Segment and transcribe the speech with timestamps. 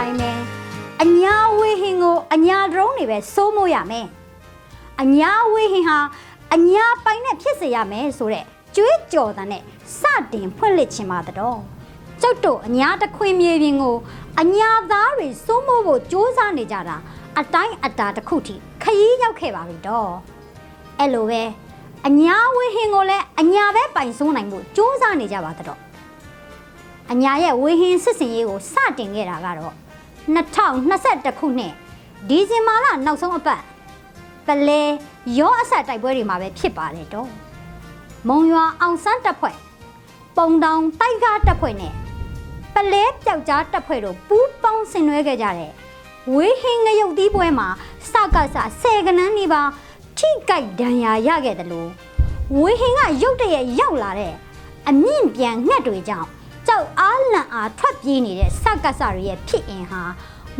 [0.08, 0.32] တိုင်းပဲ
[1.04, 4.08] အညာဝေဟင်ကိုအညာ drone တွေပဲစိုးမိုးရမယ်
[5.02, 6.00] အညာဝေဟင်ဟာ
[6.54, 9.64] အညာပိုင်နဲ့ဖြစ်စေရမယ်ဆိုတဲ့ကျွေးကြော်တဲ့နဲ့
[10.00, 10.02] စ
[10.34, 11.60] တင်ဖွင့်လှစ်ခြင်းပါတော့
[12.22, 13.96] ကျုပ်တို့အညာတခွင်မြေပြင်ကို
[14.41, 16.98] အညာသားတွေစိုးမိုးဖို့ကြိုးစားနေကြတာ
[17.40, 20.12] အတိုင်းအတာတစ်ခုထိခရီးရောက်ခဲ့ပါပြီတော့
[20.99, 21.44] အဲ့လိုပဲ
[22.08, 25.80] အညာဝေဟင်ကိုလည်းအညာပဲပိုင်စိုးနိုင်ဖို့ကြိုးစားနေကြပါတော့
[27.12, 29.87] အညာရဲ့ဝေဟင်စစ်စင်ရေးကိုစတင်ခဲ့တာကတော့
[30.36, 31.74] 2021ခုနှစ်
[32.30, 33.62] ဒီဇင်ဘာလနောက်ဆုံးအပတ်
[34.48, 34.82] ပလဲ
[35.38, 37.30] ရောအဆက်တိုက်ပွဲတွေမှာပဲဖြစ်ပါတယ်တော့
[38.28, 39.55] မုံရွာအောင်ဆန်းတပ်ဖွဲ့
[40.38, 41.94] ပုံတောင်တိုက်ကားတပ်ဖွဲ့နဲ့
[42.76, 45.72] ပလဲပျောက်ကြားတပ်ဖွဲ့တို့ပူးပေါင်းဆင်နွှဲခဲ့ကြတဲ့
[46.34, 47.68] ဝေးဟင်းငရုတ်သီးပွဲမှာ
[48.12, 49.62] စကစဆယ်ကနန်းနေပါ
[50.18, 51.90] ထိကြိုက်ဒဏ်ရာရခဲ့တယ်လို့
[52.58, 54.34] ဝေးဟင်းကရုတ်တရက်ရောက်လာတဲ့
[54.88, 56.28] အမြင့်ပြန်ငှက်တွေကြောင့်
[56.66, 60.02] ကြောက်အားလန့်အားထွက်ပြေးနေတဲ့စကစတွေရဲ့ဖြစ်အင်ဟာ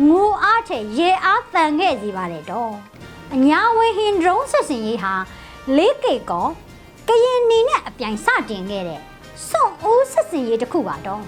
[0.07, 2.73] ငိုအားထဲရေအားတန်ခဲ့စီပါတယ်တော့
[3.33, 5.13] အညာဝေဟင်ဒရုန်းဆက်စင်ရေးဟာ
[5.77, 6.47] လေးကေကော
[7.07, 9.01] ကရင်နီနဲ့အပြိုင်စတင်ခဲ့တဲ့
[9.47, 11.23] စွန့်ဦးဆက်စင်ရေးတစ်ခုပါတော့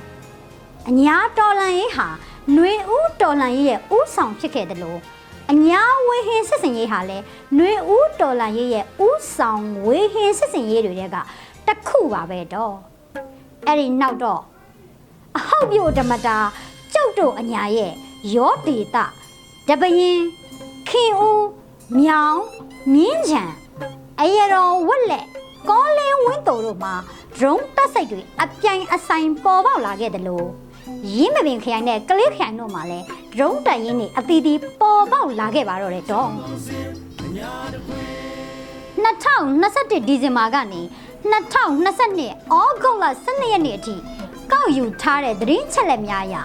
[0.89, 2.07] အညာတော်လန်ရေးဟာ
[2.53, 4.99] ຫນွေဦးတော်လန်ရေးရဲ့ဦးဆောင်ဖြစ်ခဲ့တယ်လို့
[5.51, 7.23] အညာဝေဟင်ဆက်စင်ရေးဟာလည်း
[7.55, 11.17] ຫນွေဦးတော်လန်ရေးရဲ့ဦးဆောင်ဝေဟင်ဆက်စင်ရေးတွေက
[11.67, 12.75] တစ်ခုပါပဲတော့
[13.67, 14.41] အဲ့ဒီနောက်တော့
[15.36, 16.36] အဟောက်ပြိုဓမ္မတာ
[16.94, 17.92] ကျုပ်တို့အညာရဲ့
[18.34, 19.04] ရောဒေတာ
[19.68, 20.20] တပရင်
[20.88, 21.44] ခင်ဦး
[21.98, 22.38] မြောင်
[22.94, 23.42] မြင်းချံ
[24.20, 25.26] အရတော်ဝက်လက်
[25.68, 26.94] ကောလင်းဝင်းတော်တို့မှာ
[27.36, 30.46] ဒရုန်းတက်စိတ်တွေအပြိုင်အဆိုင်ပေါ်ပေါက်လာခဲ့တယ်လို့
[31.14, 36.28] ရင်းမပင်ခရိုင်နဲ့ကလေးခရိုင်တို့မှာလည်းဒရုန်းတက်ရင်းတွေအသီးသီးပေါ်ပေါက်လာခဲ့ပါတော့တယ်တော့
[39.04, 40.82] 2021ဒီဇင်ဘာကနေ
[41.32, 43.94] 2022ဩဂုတ်လ12ရက်နေ့အထိ
[44.52, 46.36] ကောက်ယူထားတဲ့သတင်းချက်လက်များအရ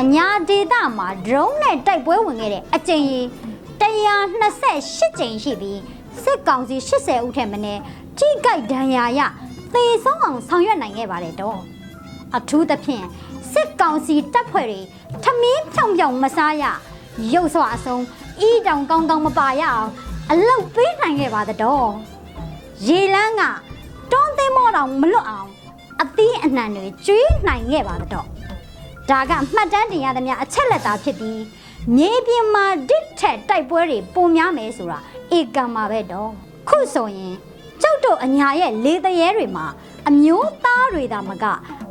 [0.00, 3.24] အညာဒေတာမှာဒရုန်းနဲ့တိုက်ပွဲဝင်ခဲ့တဲ့အကြိမ်ကြီး
[3.80, 5.80] 128ကြိမ်ရှိပြီး
[6.22, 7.80] စစ်ကောင်စီ80ဦးထက်မနည်း
[8.18, 9.20] ထိကြိုက်ဒဏ်ရာရ
[9.74, 11.58] သေဆုံးအောင်ဆောင်ရွက်နိုင်ခဲ့ပါတယ်တော့
[12.36, 13.04] အထူးသဖြင့်
[13.52, 14.80] စစ်ကောင်စီတပ်ဖွဲ့တွေ
[15.22, 16.64] ထမင်းဖြောင်ဖြောင်မစားရ
[17.34, 18.02] ရုပ်စွာအဆုံး
[18.48, 19.90] ဤတောင်ကောင်းကောင်းမပါရအောင်
[20.30, 21.88] အလောက်ပေးနိုင်ခဲ့ပါတော့
[22.86, 23.42] ရေလန်းက
[24.10, 25.48] တွန်းသိမ်းမောတောင်မလွတ်အောင်
[26.02, 28.26] အသီးအနှံတွေကျွေးနိုင်ခဲ့ပါတော့
[29.10, 31.42] ဒါကမှတ်တမ်းတင်ရသမျှအချက်လက်သာဖြစ်ပြီး
[31.96, 34.98] မြေပြင်မှာဒစ်ထက်တိုက်ပွဲတွေပုံများမယ်ဆိုတာ
[35.38, 36.30] ဧကံမှာပဲတော့
[36.68, 37.34] ခုဆိုရင်
[37.82, 39.66] ကျုပ်တို့အညာရဲ့လေတရေတွေမှာ
[40.08, 41.44] အမျိုးသားတွေသာမက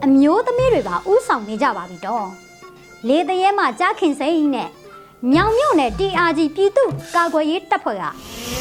[0.06, 2.28] အမျိုးသမီးတွေပါဥဆောင်နေကြပါပြီတော့
[3.08, 4.70] လေတရေမှာကြားခင်စိမ့်နဲ့
[5.26, 8.04] မြောင်မြို့နယ် TRG ပြည်သူ့ကာကွယ်ရေးတပ်ဖွဲ့က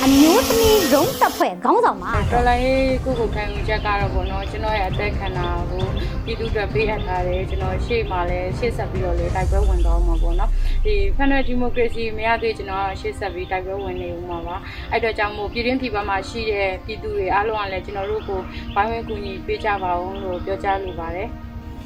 [0.02, 2.66] အမျိုးသမီးရုံးတပ်ဖွဲ့ခေါင်းဆောင်ပါတော်လိုင်း
[3.04, 5.84] ကိုကိုခံယူချက်ကတော့ပေါ့နော်ကျွန်တော်ရဲ့အသက်ခံတာကို
[6.24, 10.50] ပြည်သူတွေပေးအပ်ထားတယ်ကျွန်တော်ရှေ့မှာလည်းရှေ့ဆက်ပြီးတော့လေတိုက်ပွဲဝင်တော့မှာပေါ့နော်
[10.84, 14.56] ဒီ Federal Democracy မရသေးကျွန်တော်ရှေ့ဆက်ပြီးတိုက်ပွဲဝင်နေဦးမှာပါ
[14.90, 18.40] အဲ့တော့ကြောင့်မို့ပြည်တွင်းပြည်ပမှာရှိတဲ့ပြည်သူတွေအားလုံးကလည်းကျွန်တော်တို့ကို
[18.74, 21.28] ဝိုင်းဝန်းကူညီပေးကြပါအောင်လို့ပြောကြားလိုပါတယ်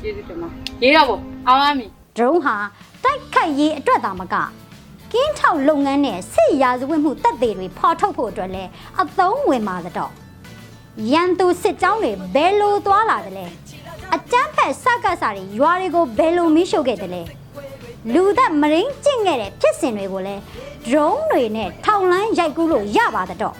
[0.01, 0.49] ကျေးဇူးတင်ပါ
[0.83, 2.57] ရေးတော့ပေါ့အောင်ပါမီဒရုန်းဟာ
[3.05, 4.35] တိုက်ခိုက်ရေးအတွက်သာမက
[5.13, 8.71] ကင်းထောက်လုပ်ငန်းနဲ့စစ်ရာဇဝတ်မှုတပ်တွေတွေဖော်ထုတ်ဖို့အတွက်လည်း
[9.03, 10.13] အသုံးဝင်ပါတော့
[11.13, 13.47] ရန်သူစစ်ကြောင်းတွေဘယ်လိုသွားလာတယ်လဲ
[14.15, 17.23] အကြမ်းဖက်စကားစာတွေရွာတွေကိုဘယ်လိုမီးရှို့ခဲ့တယ်လဲ
[18.15, 20.43] လူသက်မရင်းကျင့်ခဲ့တဲ့ဖြစ်စဉ်တွေကိုလည်း
[20.87, 23.55] ဒရုန်းတွေနဲ့ထောက်လန်းရိုက်ကူးလို့ရပါတော့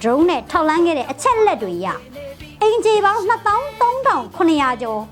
[0.00, 1.86] ဒရုန်းနဲ့ထောက်လန်းခဲ့တဲ့အချက်လက်တွေရ
[2.62, 5.02] အင်ဂျီပေါင်း2300ကျော်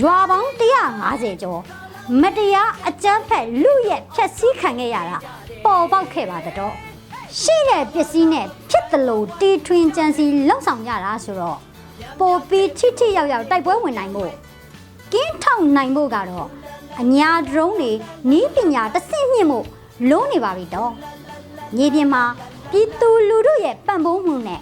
[0.00, 1.60] ရွာပေါင်း150ကျော်
[2.22, 5.16] မတရားအကြမ်းဖက်လူရဲ့ဖြက်စီးခံခဲ့ရတာ
[5.64, 6.74] ပေါ်ပေါက်ခဲ့ပါတော့
[7.40, 11.58] ရှိတဲ့ပစ္စည်းနဲ့ဖြစ်တယ်လို့တီထွင်ကြံစီလောက်ဆောင်ရတာဆိုတော့
[12.20, 14.32] ပေါ်ပြီးထိထိရောက်ရောက်တိုက်ပွဲဝင်နိုင်ဖို့
[15.12, 16.48] ကင်းထောက်နိုင်ဖို့ကတော့
[17.00, 17.92] အညာဒရုန်းတွေ
[18.30, 19.58] နီးပညာတဆင့်မြင့်မှု
[20.10, 20.92] လုံးနေပါပြီတော့
[21.76, 22.22] မြေပြင်မှာ
[22.70, 24.60] ပြည်သူလူထုရဲ့ပံ့ပိုးမှုနဲ့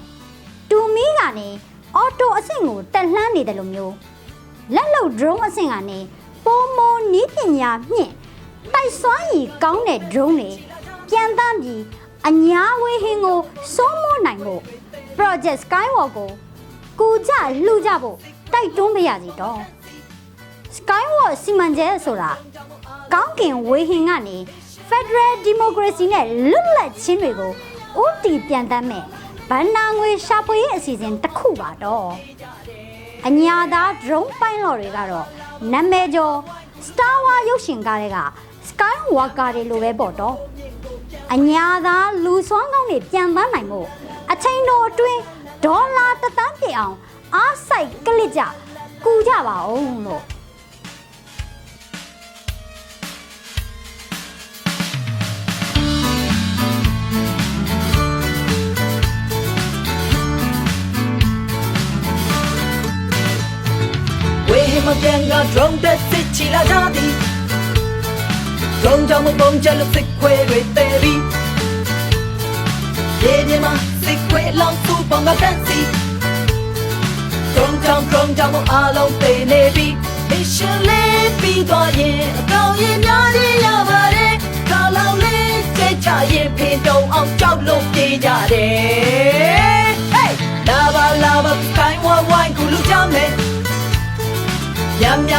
[0.70, 1.48] တူမီကနေ
[1.96, 3.94] အော်တိုအဆင့်ကိုတက်လှမ်းနေတယ်လို့မျိုး
[4.74, 5.98] လက်လုံ drone အဆင့်ကနေ
[6.44, 8.12] ပိုမိုနီးပညာမြင့်
[8.72, 10.50] တိုက်စွမ်းရည်ကောင်းတဲ့ drone တွေ
[11.10, 11.82] ပြန်တမ်းပြီး
[12.28, 13.38] အညာဝေးဟင်းကို
[13.74, 14.62] စိုးမိုးနိုင်ဖို့
[15.16, 16.30] project skywalk ကို
[17.00, 17.32] ကူကြ
[17.64, 18.18] လှူကြဖို့
[18.52, 19.60] တိုက်တွန်းပေးရစီတော့
[20.76, 22.30] skywalk စီမံချက်ဆိုတာ
[23.12, 24.38] ကောင်းကင်ဝေးဟင်းကနေ
[24.88, 27.52] Federal Democracy နဲ့လွတ်လပ်ခြင်းတွေကို
[28.02, 29.04] ဥတီပြန်တမ်းမဲ့
[29.50, 32.08] ဗန္နာငွေရှာဖွေရေးအစီအစဉ်တစ်ခုပါတော့
[33.26, 35.26] အညာသား drone pilot တွေကတော့
[35.72, 36.36] နာမည်ကျော်
[36.86, 38.18] Star Wars ရုပ်ရှင်ကားတွေက
[38.68, 40.36] Skywalker တွေလိုပဲပေါ့တော့
[41.32, 43.80] အညာသားလူစွမ်းကောင်းတွေပြန်ပန်းနိုင်မှု
[44.30, 45.20] အချိန်တော်အတွင်း
[45.64, 46.96] ဒေါ်လာတစ်သန်းပြည့်အောင်
[47.34, 48.42] အားစိုက်ကလစ်ကြ
[49.04, 50.22] ကူကြပါအောင်လို့
[65.02, 67.12] ပြန်က drone တက်စစ်ချီလာကြသည်
[68.82, 71.20] drone ကြောင့်မပုံချက်လို့စစ်ခွဲတွေတဲပြီး
[73.22, 73.72] ရေမြေမှာ
[74.04, 75.78] စစ်ခွဲလောင်သူပုံကတန်းစီ
[77.54, 79.92] drone ကြောင့် drone ကြောင့်မအားလုံးပေနေပြီး
[80.30, 84.34] mission လေးပြီးသွားရင်အကောင်ရင်များကြီးရပါတယ်
[84.70, 89.83] ကာလောင်လေးကြိတ်ချရင်ဖင်တုံအောင်ကြောက်လို့ပြေးကြတယ်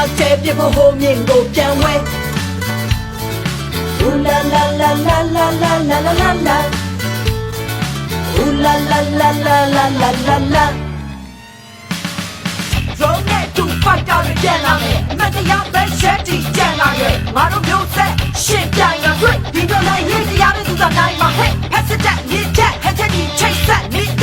[0.05, 1.93] က်တဲ့ပြမဟိုမြင်ကိုပြန်ဝဲ
[4.07, 6.57] Ooh la la la la la la la la la la
[8.39, 10.65] Ooh la la la la la la la la
[13.01, 18.11] လုံးနဲ့တူဖတ်တာတွေပြန်လာမယ်မတရားပဲချက်တီကြံလာရဲ့ငါတို့မျိုးဆက်
[18.43, 24.14] ရှင်းပြိုင်ရတွေ့ဒီလိုလိုက်ရေးတရားတွေသူသာနိုင်မှာဟဲ့ဖက်စက်တက်မြစ်ချက်ဟက်ချက်ဒီချိတ်ဆက်မြစ်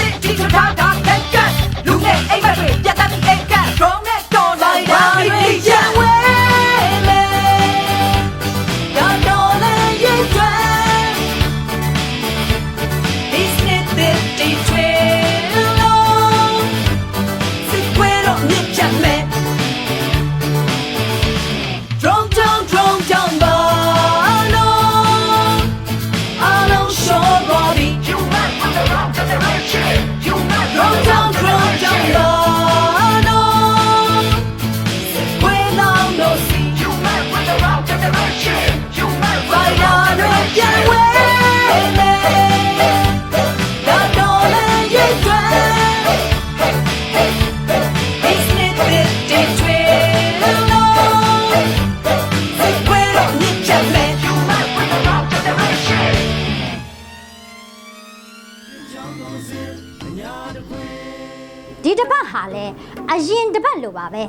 [61.84, 62.64] ဒီတစ်ပတ်ဟာလဲ
[63.10, 64.22] အရင်တစ်ပတ်လိုပါပဲ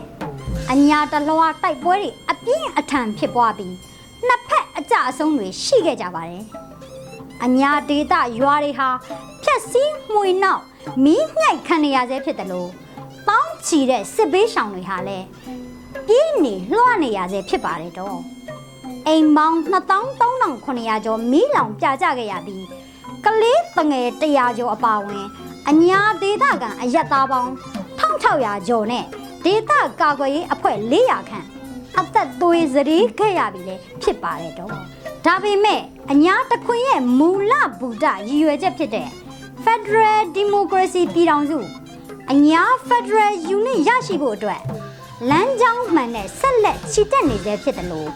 [0.71, 3.73] အညာတလွားတိုက်ပွဲတွေအပြင်းအထန်ဖြစ်ပွားပြီး
[4.27, 6.43] နှစ်ဖက်အကြအဆုံးတွေရှိခဲ့ကြပါတယ်
[7.43, 8.89] အညာဒေတာရွာတွေဟာ
[9.43, 10.61] ဖြက်စီးမှွေနောက်
[11.03, 12.69] မီးညှိုက်ခံနေရဆဲဖြစ်တယ်လို့
[13.27, 15.17] ပေါင်းချီတဲ့စစ်ဘေးရှောင်တွေဟာလဲ
[16.07, 18.17] ပြင်းနေလွှားနေရဆဲဖြစ်ပါတယ်တော့
[19.07, 22.63] အိမ်ပေါင်း2300ကျော်မီးလောင်ပြကြခဲ့ရပြီး
[23.25, 25.25] ကလေးတငယ်100ကျော်အပါအဝင်
[25.69, 27.51] အညာဒေသခံအရက်သားပေါင်း
[27.99, 29.05] 1600ကျော်နဲ့
[29.45, 29.71] ဒေသ
[30.01, 31.45] ကာကွယ်ရေးအဖွဲ့400ခန့်
[31.99, 34.71] အသက်သွေးစရီးခဲ့ရပြီလေဖြစ်ပါတယ်တော့
[35.25, 35.81] ဒါပေမဲ့
[36.11, 39.09] အညာတခွင်ရဲ့မူလဗုဒ္ဓရည်ရွယ်ချက်ဖြစ်တဲ့
[39.65, 41.59] Federal Democracy ပြည်ထောင်စု
[42.31, 44.61] အညာ Federal Unit ရရှိဖို့အတွက်
[45.29, 48.09] လမ်းကြောင်းမှန်နဲ့ဆက်လက်ချီတက်နေသေးဖြစ်တယ်လို့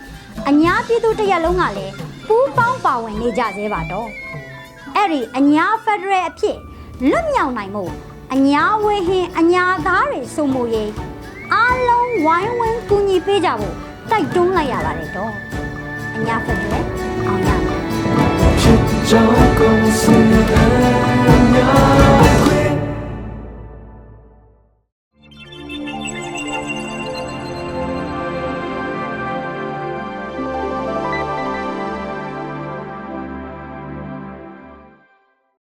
[0.49, 1.93] အညာပြည်သူတစ်ရက်လုံးကလည်း
[2.27, 4.09] ပူးပေါင်းပါဝင်နေကြသေးပါတော့
[4.97, 6.57] အဲ့ဒီအညာဖက်ဒရယ်အဖြစ်
[7.09, 7.83] လွတ်မြောက်နိုင်မှု
[8.33, 10.91] အညာဝေဟင်အညာသားတွေစုံမှုရေး
[11.53, 13.75] အားလုံးဝိုင်းဝန်းကူညီပေးကြဖို့
[14.11, 15.33] တိုက်တွန်းလိုက်ရပါတယ်တော့
[16.15, 16.83] အညာဖက်ဒရယ်
[17.25, 17.81] အောင်ရမယ်
[18.59, 20.26] ဖြစ်ကြောင်းကုန်စင်